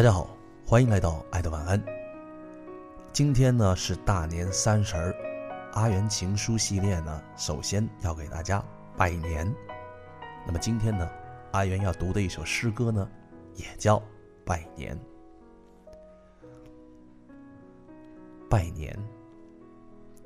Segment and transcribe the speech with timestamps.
[0.00, 0.26] 大家好，
[0.64, 1.78] 欢迎来到爱的晚安。
[3.12, 5.14] 今天呢是大年三十儿，
[5.74, 8.64] 阿元情书系列呢，首先要给大家
[8.96, 9.54] 拜年。
[10.46, 11.06] 那么今天呢，
[11.52, 13.06] 阿元要读的一首诗歌呢，
[13.56, 14.02] 也叫
[14.42, 14.98] 拜年。
[18.48, 18.98] 拜年，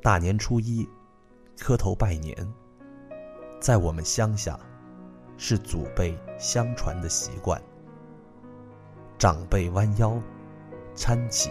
[0.00, 0.88] 大年初一，
[1.58, 2.36] 磕头拜年，
[3.58, 4.56] 在我们乡下，
[5.36, 7.60] 是祖辈相传的习惯。
[9.24, 10.20] 长辈弯腰，
[10.94, 11.48] 搀起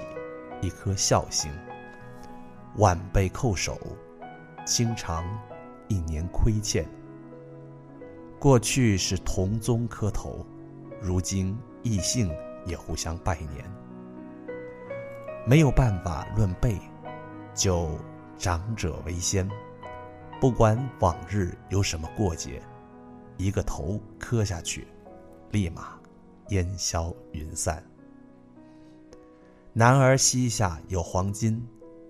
[0.61, 1.51] 一颗孝心；
[2.77, 3.75] 晚辈叩首，
[4.63, 5.25] 清偿
[5.87, 6.87] 一年亏欠。
[8.37, 10.45] 过去是同宗磕头，
[11.01, 12.31] 如今异姓
[12.63, 13.65] 也互相拜年。
[15.43, 16.79] 没有办法论辈，
[17.55, 17.89] 就
[18.37, 19.49] 长者为先。
[20.39, 22.61] 不管往日有什么过节，
[23.37, 24.87] 一个头磕下去，
[25.49, 25.99] 立马。
[26.53, 27.83] 烟消云散。
[29.73, 31.59] 男儿膝下有黄金，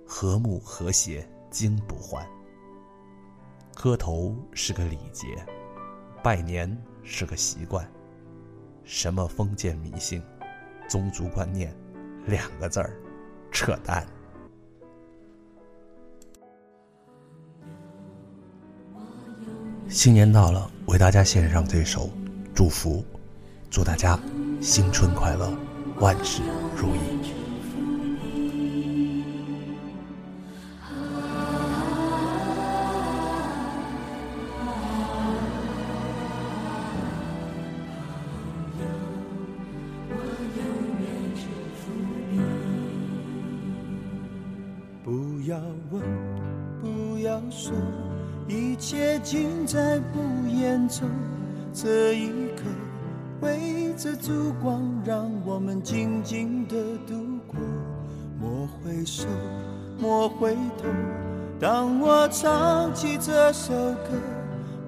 [0.06, 2.28] 和睦和谐金不换。
[3.74, 5.28] 磕头是个礼节，
[6.22, 7.90] 拜年是个习惯。
[8.84, 10.22] 什么封建迷信、
[10.90, 11.74] 宗族观念，
[12.26, 12.94] 两个字儿，
[13.50, 14.06] 扯淡。
[19.88, 22.10] 新年到了，为大家献上这首
[22.54, 23.06] 祝福。
[23.74, 24.20] 祝大家
[24.62, 25.52] 新春快乐，
[26.00, 26.44] 万事
[26.78, 27.00] 如意。
[45.04, 46.04] 不要问，
[46.80, 47.74] 不要说，
[48.48, 51.10] 一切尽在不言中。
[51.74, 52.83] 这一刻。
[53.44, 57.14] 围着烛光，让我们静静的度
[57.46, 57.60] 过。
[58.40, 59.28] 莫回首，
[60.00, 60.88] 莫回头。
[61.60, 64.10] 当我唱起这首歌，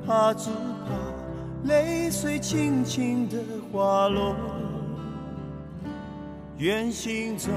[0.08, 0.50] 怕只
[0.86, 3.38] 怕泪水轻轻的
[3.72, 4.36] 滑落。
[6.58, 7.52] 愿心中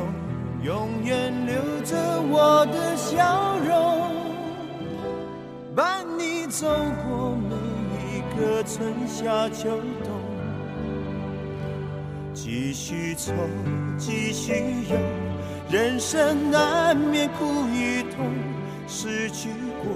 [0.64, 1.54] 永远留
[1.84, 1.97] 着
[2.28, 4.12] 我的笑容，
[5.76, 6.66] 伴你走
[7.06, 7.54] 过每
[8.19, 9.70] 一个春夏秋
[10.03, 10.18] 冬。
[12.41, 13.32] 继续愁，
[13.99, 14.53] 继续
[14.88, 14.97] 忧，
[15.69, 18.31] 人生难免苦与痛，
[18.87, 19.49] 失去
[19.82, 19.93] 过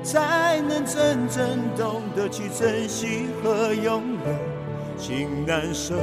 [0.00, 4.96] 才能真正懂得去珍惜和拥有。
[4.96, 5.96] 情难舍，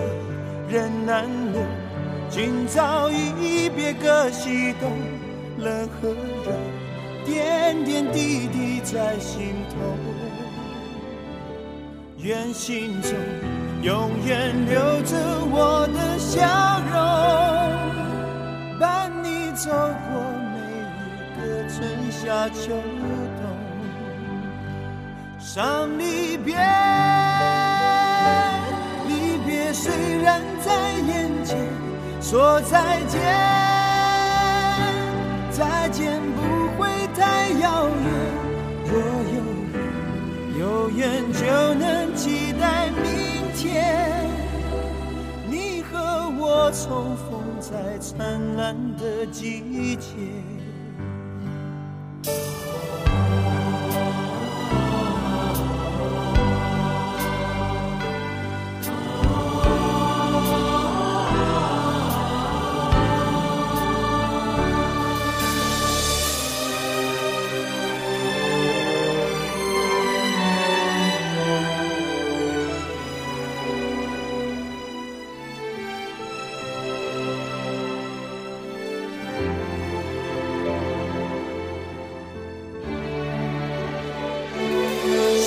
[0.67, 1.61] 人难留，
[2.29, 4.91] 今朝一别各西东，
[5.57, 6.51] 冷和热，
[7.25, 9.95] 点点滴滴在心头，
[12.21, 13.13] 愿心中。
[13.83, 14.81] 永远留
[22.27, 22.71] 春夏秋
[23.37, 23.47] 冬。
[25.39, 26.57] 伤离别，
[29.07, 31.57] 离别虽然在眼前，
[32.19, 33.21] 说再见，
[35.51, 38.11] 再见不会太遥远。
[38.83, 38.99] 若
[39.31, 39.39] 有
[39.71, 39.79] 缘，
[40.59, 41.39] 有缘就
[41.75, 43.05] 能期待明。
[43.55, 44.27] 天，
[45.49, 50.11] 你和我重逢在灿烂的季节。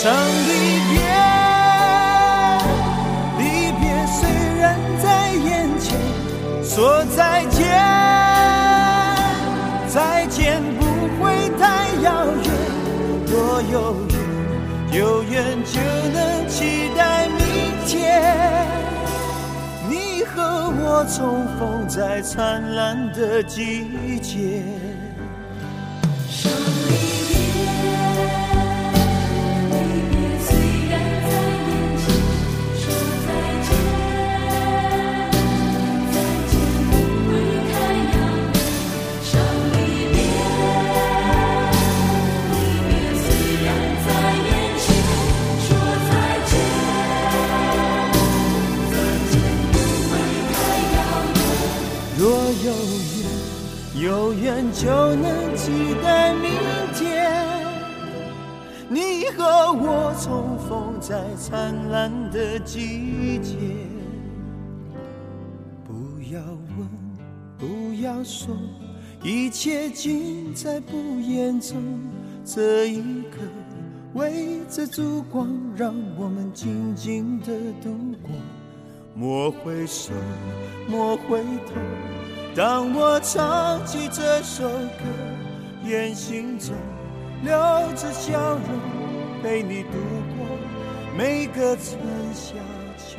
[0.02, 0.10] 伤
[0.48, 0.96] 离别，
[3.36, 3.44] 离
[3.78, 4.18] 别虽
[4.58, 4.64] 然
[5.02, 5.94] 在眼前，
[6.64, 7.68] 说再见，
[9.88, 10.86] 再见不
[11.22, 12.50] 会太遥远。
[13.26, 15.78] 若有缘，有缘就
[16.14, 17.38] 能期待明
[17.86, 18.66] 天，
[19.86, 24.62] 你和我重逢在灿烂的季节。
[54.72, 56.50] 就能期待明
[56.94, 57.30] 天。
[58.88, 63.56] 你和我重逢在灿烂的季节。
[65.84, 66.40] 不要
[66.76, 66.88] 问，
[67.56, 68.56] 不要说，
[69.22, 71.76] 一切尽在不言中。
[72.44, 73.38] 这一刻，
[74.14, 77.46] 围着烛光，让我们静静的
[77.82, 77.90] 度
[78.22, 78.30] 过。
[79.14, 80.12] 莫回首，
[80.88, 82.19] 莫回头。
[82.52, 85.04] 当我唱起这首歌，
[85.86, 86.74] 眼心中
[87.44, 87.52] 留
[87.94, 89.90] 着笑容，陪你度
[90.36, 90.46] 过
[91.16, 91.96] 每个春
[92.34, 92.54] 夏
[92.98, 93.18] 秋。